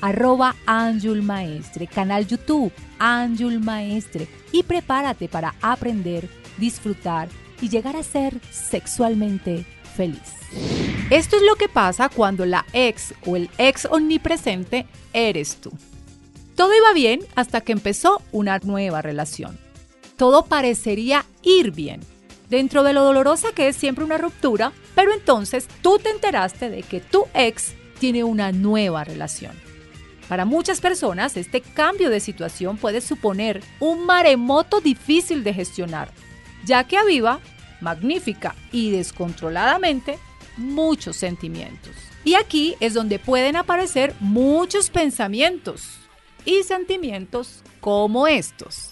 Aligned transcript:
arroba 0.00 0.56
Anjul 0.66 1.22
Maestre, 1.22 1.86
canal 1.86 2.26
YouTube, 2.26 2.72
Anjul 2.98 3.60
Maestre 3.60 4.28
y 4.52 4.62
prepárate 4.62 5.28
para 5.28 5.54
aprender, 5.60 6.28
disfrutar 6.56 7.28
y 7.60 7.68
llegar 7.68 7.96
a 7.96 8.02
ser 8.02 8.40
sexualmente 8.50 9.64
feliz. 9.96 10.34
Esto 11.10 11.36
es 11.36 11.42
lo 11.42 11.56
que 11.56 11.68
pasa 11.68 12.08
cuando 12.08 12.46
la 12.46 12.64
ex 12.72 13.14
o 13.26 13.36
el 13.36 13.50
ex 13.58 13.86
omnipresente 13.86 14.86
eres 15.12 15.56
tú. 15.56 15.70
Todo 16.54 16.74
iba 16.74 16.92
bien 16.92 17.20
hasta 17.34 17.60
que 17.60 17.72
empezó 17.72 18.22
una 18.32 18.58
nueva 18.58 19.02
relación 19.02 19.58
todo 20.18 20.44
parecería 20.44 21.24
ir 21.42 21.70
bien, 21.70 22.00
dentro 22.50 22.82
de 22.82 22.92
lo 22.92 23.04
dolorosa 23.04 23.52
que 23.54 23.68
es 23.68 23.76
siempre 23.76 24.04
una 24.04 24.18
ruptura, 24.18 24.72
pero 24.94 25.14
entonces 25.14 25.68
tú 25.80 25.98
te 25.98 26.10
enteraste 26.10 26.68
de 26.68 26.82
que 26.82 27.00
tu 27.00 27.24
ex 27.32 27.72
tiene 27.98 28.24
una 28.24 28.52
nueva 28.52 29.04
relación. 29.04 29.52
Para 30.28 30.44
muchas 30.44 30.80
personas, 30.80 31.36
este 31.36 31.60
cambio 31.60 32.10
de 32.10 32.20
situación 32.20 32.76
puede 32.76 33.00
suponer 33.00 33.62
un 33.80 34.04
maremoto 34.04 34.80
difícil 34.80 35.42
de 35.42 35.54
gestionar, 35.54 36.10
ya 36.64 36.84
que 36.84 36.98
aviva, 36.98 37.40
magnífica 37.80 38.54
y 38.70 38.90
descontroladamente, 38.90 40.18
muchos 40.56 41.16
sentimientos. 41.16 41.92
Y 42.24 42.34
aquí 42.34 42.76
es 42.80 42.92
donde 42.94 43.18
pueden 43.18 43.56
aparecer 43.56 44.14
muchos 44.20 44.90
pensamientos 44.90 45.98
y 46.44 46.62
sentimientos 46.62 47.62
como 47.80 48.26
estos. 48.26 48.90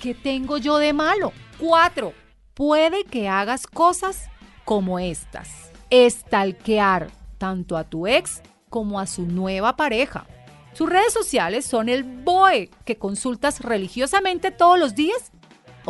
¿Qué 0.00 0.14
tengo 0.14 0.58
yo 0.58 0.78
de 0.78 0.92
malo? 0.92 1.32
4. 1.58 2.12
Puede 2.54 3.04
que 3.04 3.28
hagas 3.28 3.66
cosas 3.66 4.28
como 4.64 4.98
estas. 4.98 5.72
Estalquear 5.90 7.10
tanto 7.38 7.76
a 7.76 7.84
tu 7.84 8.06
ex 8.06 8.42
como 8.68 9.00
a 9.00 9.06
su 9.06 9.26
nueva 9.26 9.76
pareja. 9.76 10.26
Sus 10.72 10.88
redes 10.88 11.12
sociales 11.12 11.64
son 11.64 11.88
el 11.88 12.04
BOE 12.04 12.70
que 12.84 12.98
consultas 12.98 13.60
religiosamente 13.60 14.50
todos 14.50 14.78
los 14.78 14.94
días 14.94 15.32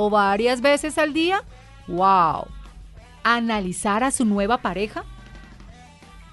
o 0.00 0.10
varias 0.10 0.60
veces 0.60 0.97
al 0.97 1.12
día. 1.12 1.42
¡Wow! 1.88 2.47
Analizar 3.25 4.04
a 4.04 4.12
su 4.12 4.25
nueva 4.25 4.59
pareja, 4.59 5.04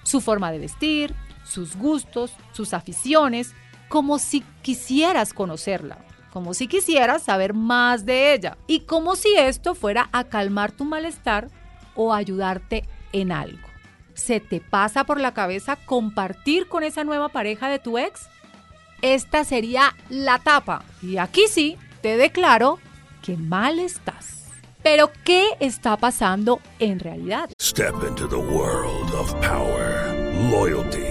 su 0.04 0.22
forma 0.22 0.52
de 0.52 0.60
vestir, 0.60 1.16
sus 1.44 1.76
gustos, 1.76 2.32
sus 2.52 2.76
aficiones, 2.76 3.56
como 3.90 4.20
si 4.20 4.42
quisieras 4.62 5.34
conocerla, 5.34 5.98
como 6.32 6.54
si 6.54 6.68
quisieras 6.68 7.24
saber 7.24 7.56
más 7.56 8.06
de 8.06 8.34
ella 8.34 8.56
y 8.68 8.82
como 8.82 9.16
si 9.16 9.36
esto 9.36 9.74
fuera 9.74 10.10
a 10.12 10.26
calmar 10.26 10.72
tu 10.72 10.86
malestar 10.86 11.48
o 11.96 12.14
ayudarte 12.14 12.84
en 13.14 13.32
algo. 13.32 13.68
¿Se 14.14 14.40
te 14.40 14.62
pasa 14.62 15.06
por 15.06 15.20
la 15.20 15.34
cabeza 15.34 15.76
compartir 15.76 16.68
con 16.68 16.84
esa 16.84 17.04
nueva 17.04 17.30
pareja 17.30 17.68
de 17.68 17.80
tu 17.80 17.98
ex? 17.98 18.30
esta 19.02 19.44
sería 19.44 19.96
la 20.10 20.40
tapa. 20.40 20.84
Y 21.02 21.18
aquí 21.18 21.48
sí, 21.48 21.78
te 22.02 22.18
declaro 22.18 22.80
que 23.26 23.36
mal 23.38 23.80
estás. 23.80 24.46
Pero 24.84 25.12
¿qué 25.24 25.48
está 25.60 25.98
pasando 25.98 26.60
en 26.78 27.00
realidad? 27.00 27.50
Step 27.60 27.96
into 28.08 28.28
the 28.28 28.38
world 28.38 29.12
of 29.14 29.34
power, 29.42 30.14
loyalty 30.52 31.02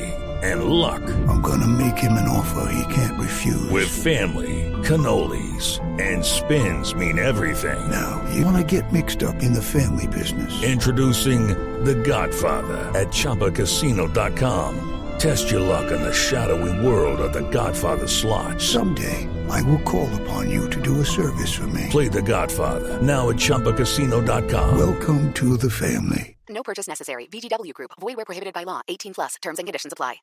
and 0.44 0.64
luck. 0.64 1.02
I'm 1.26 1.40
gonna 1.40 1.66
make 1.66 1.98
him 1.98 2.12
an 2.12 2.28
offer 2.28 2.70
he 2.70 2.94
can't 2.94 3.18
refuse. 3.18 3.68
With 3.70 3.88
family, 3.88 4.70
cannolis 4.84 5.80
and 6.00 6.24
spins 6.24 6.94
mean 6.94 7.18
everything. 7.18 7.90
Now, 7.90 8.22
you 8.32 8.44
wanna 8.44 8.62
get 8.62 8.92
mixed 8.92 9.24
up 9.24 9.42
in 9.42 9.52
the 9.52 9.62
family 9.62 10.06
business. 10.06 10.62
Introducing 10.62 11.48
The 11.84 11.96
Godfather 11.96 12.92
at 12.94 13.08
chapacasino.com. 13.08 15.03
Test 15.24 15.50
your 15.50 15.60
luck 15.60 15.90
in 15.90 16.02
the 16.02 16.12
shadowy 16.12 16.86
world 16.86 17.18
of 17.18 17.32
the 17.32 17.40
Godfather 17.48 18.06
slot. 18.06 18.60
Someday, 18.60 19.26
I 19.48 19.62
will 19.62 19.80
call 19.80 20.10
upon 20.20 20.50
you 20.50 20.68
to 20.68 20.82
do 20.82 21.00
a 21.00 21.04
service 21.04 21.50
for 21.50 21.66
me. 21.68 21.86
Play 21.88 22.08
the 22.08 22.20
Godfather, 22.20 23.00
now 23.00 23.30
at 23.30 23.36
Chumpacasino.com. 23.36 24.76
Welcome 24.76 25.32
to 25.32 25.56
the 25.56 25.70
family. 25.70 26.36
No 26.50 26.62
purchase 26.62 26.86
necessary. 26.86 27.26
VGW 27.32 27.72
Group. 27.72 27.92
Void 28.02 28.16
where 28.16 28.26
prohibited 28.26 28.52
by 28.52 28.64
law. 28.64 28.82
18 28.86 29.14
plus. 29.14 29.36
Terms 29.40 29.58
and 29.58 29.66
conditions 29.66 29.94
apply. 29.94 30.20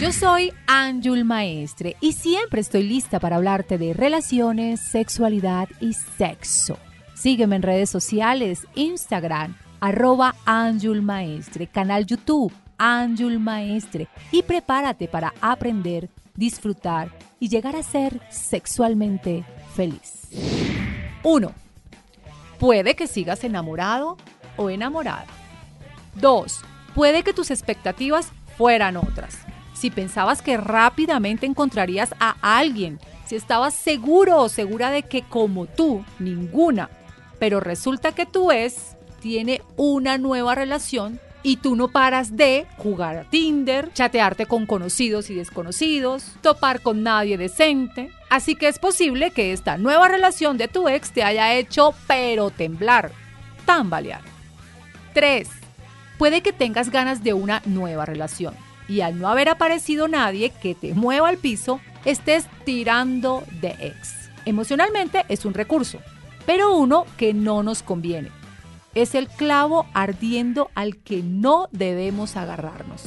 Yo 0.00 0.10
soy 0.10 0.52
Anjul 0.66 1.24
Maestre 1.24 1.94
y 2.00 2.14
siempre 2.14 2.60
estoy 2.60 2.82
lista 2.82 3.20
para 3.20 3.36
hablarte 3.36 3.78
de 3.78 3.92
relaciones, 3.92 4.80
sexualidad 4.80 5.68
y 5.78 5.92
sexo. 5.92 6.76
Sígueme 7.14 7.54
en 7.54 7.62
redes 7.62 7.88
sociales, 7.88 8.66
Instagram, 8.74 9.56
arroba 9.78 10.34
Anjul 10.44 11.02
Maestre, 11.02 11.68
canal 11.68 12.04
YouTube 12.04 12.52
Anjul 12.80 13.38
Maestre 13.38 14.08
y 14.32 14.42
prepárate 14.42 15.06
para 15.06 15.34
aprender, 15.42 16.08
disfrutar 16.34 17.10
y 17.38 17.50
llegar 17.50 17.76
a 17.76 17.82
ser 17.82 18.22
sexualmente 18.30 19.44
feliz. 19.74 20.28
1. 21.22 21.52
Puede 22.58 22.96
que 22.96 23.06
sigas 23.06 23.44
enamorado 23.44 24.16
o 24.56 24.70
enamorada. 24.70 25.26
2. 26.14 26.60
Puede 26.94 27.22
que 27.22 27.34
tus 27.34 27.50
expectativas 27.50 28.32
fueran 28.56 28.96
otras. 28.96 29.38
Si 29.74 29.90
pensabas 29.90 30.40
que 30.40 30.56
rápidamente 30.56 31.44
encontrarías 31.44 32.14
a 32.18 32.34
alguien, 32.40 32.98
si 33.26 33.36
estabas 33.36 33.74
seguro 33.74 34.40
o 34.40 34.48
segura 34.48 34.90
de 34.90 35.02
que 35.02 35.20
como 35.22 35.66
tú, 35.66 36.02
ninguna, 36.18 36.88
pero 37.38 37.60
resulta 37.60 38.12
que 38.12 38.24
tú 38.24 38.50
es, 38.50 38.96
tiene 39.20 39.60
una 39.76 40.16
nueva 40.16 40.54
relación 40.54 41.20
y 41.42 41.56
tú 41.56 41.76
no 41.76 41.88
paras 41.88 42.36
de 42.36 42.66
jugar 42.76 43.16
a 43.16 43.24
Tinder, 43.24 43.92
chatearte 43.92 44.46
con 44.46 44.66
conocidos 44.66 45.30
y 45.30 45.34
desconocidos, 45.34 46.32
topar 46.42 46.80
con 46.80 47.02
nadie 47.02 47.38
decente. 47.38 48.10
Así 48.28 48.54
que 48.54 48.68
es 48.68 48.78
posible 48.78 49.30
que 49.30 49.52
esta 49.52 49.78
nueva 49.78 50.08
relación 50.08 50.58
de 50.58 50.68
tu 50.68 50.88
ex 50.88 51.12
te 51.12 51.22
haya 51.22 51.54
hecho 51.54 51.94
pero 52.06 52.50
temblar, 52.50 53.12
tambalear. 53.64 54.22
3. 55.14 55.48
Puede 56.18 56.42
que 56.42 56.52
tengas 56.52 56.90
ganas 56.90 57.24
de 57.24 57.32
una 57.32 57.62
nueva 57.64 58.04
relación 58.04 58.54
y 58.88 59.00
al 59.00 59.18
no 59.18 59.28
haber 59.28 59.48
aparecido 59.48 60.08
nadie 60.08 60.50
que 60.50 60.74
te 60.74 60.94
mueva 60.94 61.28
al 61.28 61.38
piso, 61.38 61.80
estés 62.04 62.46
tirando 62.64 63.44
de 63.60 63.76
ex. 63.80 64.30
Emocionalmente 64.44 65.24
es 65.28 65.44
un 65.44 65.54
recurso, 65.54 66.00
pero 66.44 66.76
uno 66.76 67.06
que 67.16 67.32
no 67.32 67.62
nos 67.62 67.82
conviene. 67.82 68.39
Es 68.94 69.14
el 69.14 69.28
clavo 69.28 69.86
ardiendo 69.94 70.70
al 70.74 70.96
que 70.96 71.22
no 71.22 71.68
debemos 71.70 72.36
agarrarnos. 72.36 73.04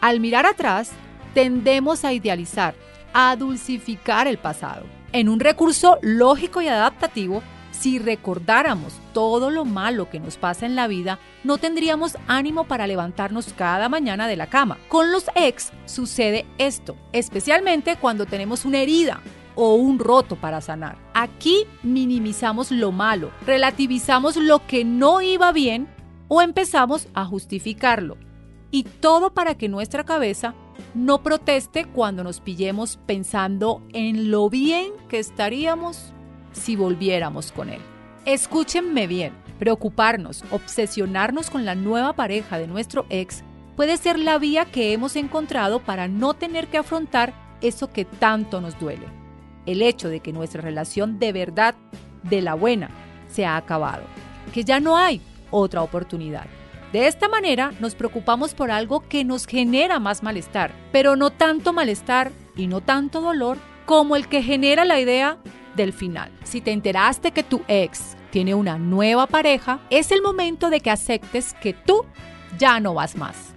Al 0.00 0.18
mirar 0.20 0.46
atrás, 0.46 0.92
tendemos 1.34 2.06
a 2.06 2.14
idealizar, 2.14 2.74
a 3.12 3.36
dulcificar 3.36 4.26
el 4.26 4.38
pasado. 4.38 4.84
En 5.12 5.28
un 5.28 5.40
recurso 5.40 5.98
lógico 6.00 6.62
y 6.62 6.68
adaptativo, 6.68 7.42
si 7.70 7.98
recordáramos 7.98 8.94
todo 9.12 9.50
lo 9.50 9.66
malo 9.66 10.08
que 10.08 10.20
nos 10.20 10.38
pasa 10.38 10.64
en 10.64 10.74
la 10.74 10.88
vida, 10.88 11.18
no 11.44 11.58
tendríamos 11.58 12.16
ánimo 12.26 12.64
para 12.64 12.86
levantarnos 12.86 13.52
cada 13.52 13.90
mañana 13.90 14.26
de 14.26 14.36
la 14.36 14.46
cama. 14.46 14.78
Con 14.88 15.12
los 15.12 15.26
ex 15.34 15.70
sucede 15.84 16.46
esto, 16.56 16.96
especialmente 17.12 17.96
cuando 17.96 18.24
tenemos 18.24 18.64
una 18.64 18.78
herida 18.78 19.20
o 19.56 19.74
un 19.74 19.98
roto 19.98 20.36
para 20.36 20.60
sanar. 20.60 20.96
Aquí 21.14 21.66
minimizamos 21.82 22.70
lo 22.70 22.92
malo, 22.92 23.30
relativizamos 23.44 24.36
lo 24.36 24.64
que 24.66 24.84
no 24.84 25.20
iba 25.20 25.50
bien 25.50 25.88
o 26.28 26.42
empezamos 26.42 27.08
a 27.14 27.24
justificarlo. 27.24 28.16
Y 28.70 28.84
todo 28.84 29.32
para 29.34 29.56
que 29.56 29.68
nuestra 29.68 30.04
cabeza 30.04 30.54
no 30.94 31.22
proteste 31.22 31.84
cuando 31.86 32.22
nos 32.22 32.40
pillemos 32.40 32.98
pensando 33.06 33.82
en 33.92 34.30
lo 34.30 34.48
bien 34.50 34.92
que 35.08 35.18
estaríamos 35.18 36.12
si 36.52 36.76
volviéramos 36.76 37.52
con 37.52 37.70
él. 37.70 37.80
Escúchenme 38.24 39.06
bien, 39.06 39.32
preocuparnos, 39.58 40.44
obsesionarnos 40.50 41.50
con 41.50 41.64
la 41.64 41.74
nueva 41.74 42.12
pareja 42.12 42.58
de 42.58 42.66
nuestro 42.66 43.06
ex 43.08 43.42
puede 43.76 43.98
ser 43.98 44.18
la 44.18 44.38
vía 44.38 44.64
que 44.64 44.92
hemos 44.92 45.14
encontrado 45.16 45.80
para 45.80 46.08
no 46.08 46.34
tener 46.34 46.66
que 46.68 46.78
afrontar 46.78 47.34
eso 47.60 47.92
que 47.92 48.04
tanto 48.04 48.60
nos 48.60 48.78
duele. 48.80 49.06
El 49.66 49.82
hecho 49.82 50.08
de 50.08 50.20
que 50.20 50.32
nuestra 50.32 50.62
relación 50.62 51.18
de 51.18 51.32
verdad, 51.32 51.74
de 52.22 52.40
la 52.40 52.54
buena, 52.54 52.90
se 53.28 53.44
ha 53.44 53.56
acabado, 53.56 54.04
que 54.54 54.64
ya 54.64 54.80
no 54.80 54.96
hay 54.96 55.20
otra 55.50 55.82
oportunidad. 55.82 56.46
De 56.92 57.06
esta 57.08 57.28
manera 57.28 57.72
nos 57.80 57.94
preocupamos 57.94 58.54
por 58.54 58.70
algo 58.70 59.00
que 59.00 59.24
nos 59.24 59.46
genera 59.46 59.98
más 59.98 60.22
malestar, 60.22 60.72
pero 60.92 61.16
no 61.16 61.30
tanto 61.30 61.72
malestar 61.72 62.32
y 62.56 62.68
no 62.68 62.80
tanto 62.80 63.20
dolor 63.20 63.58
como 63.84 64.16
el 64.16 64.28
que 64.28 64.42
genera 64.42 64.84
la 64.84 65.00
idea 65.00 65.38
del 65.74 65.92
final. 65.92 66.30
Si 66.44 66.60
te 66.60 66.72
enteraste 66.72 67.32
que 67.32 67.42
tu 67.42 67.62
ex 67.68 68.16
tiene 68.30 68.54
una 68.54 68.78
nueva 68.78 69.26
pareja, 69.26 69.80
es 69.90 70.10
el 70.10 70.22
momento 70.22 70.70
de 70.70 70.80
que 70.80 70.90
aceptes 70.90 71.54
que 71.54 71.72
tú 71.72 72.04
ya 72.58 72.80
no 72.80 72.94
vas 72.94 73.16
más. 73.16 73.54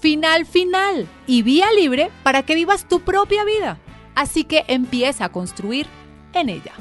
Final 0.00 0.46
final 0.46 1.06
y 1.26 1.42
vía 1.42 1.66
libre 1.72 2.10
para 2.22 2.42
que 2.42 2.54
vivas 2.54 2.88
tu 2.88 3.00
propia 3.00 3.44
vida. 3.44 3.78
Así 4.20 4.44
que 4.44 4.64
empieza 4.68 5.24
a 5.24 5.30
construir 5.30 5.86
en 6.34 6.50
ella. 6.50 6.74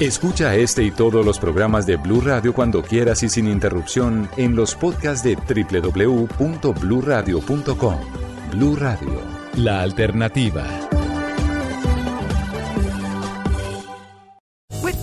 Escucha 0.00 0.54
este 0.54 0.84
y 0.84 0.90
todos 0.90 1.26
los 1.26 1.38
programas 1.38 1.84
de 1.84 1.96
Blue 1.96 2.22
Radio 2.22 2.54
cuando 2.54 2.82
quieras 2.82 3.22
y 3.22 3.28
sin 3.28 3.46
interrupción 3.46 4.30
en 4.38 4.56
los 4.56 4.74
podcasts 4.74 5.22
de 5.22 5.36
www.bluradio.com. 5.36 7.96
Blue 8.50 8.76
Radio, 8.76 9.20
la 9.56 9.82
alternativa. 9.82 10.87